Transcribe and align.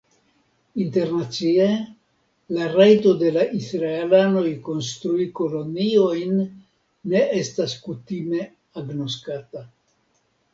Internacie, 0.83 1.65
la 2.57 2.69
rajto 2.71 3.11
de 3.19 3.29
la 3.35 3.43
Israelanoj 3.59 4.45
konstrui 4.69 5.27
koloniojn 5.41 6.41
ne 7.13 7.23
estas 7.43 7.77
kutime 7.85 8.41
agnoskata. 8.83 9.63